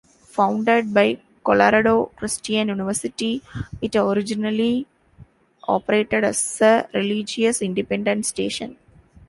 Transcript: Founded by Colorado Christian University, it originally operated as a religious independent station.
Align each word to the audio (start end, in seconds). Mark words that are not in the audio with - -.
Founded 0.29 0.95
by 0.95 1.19
Colorado 1.43 2.05
Christian 2.15 2.69
University, 2.69 3.43
it 3.83 3.95
originally 3.95 4.87
operated 5.67 6.23
as 6.23 6.59
a 6.59 6.89
religious 6.91 7.61
independent 7.61 8.25
station. 8.25 8.77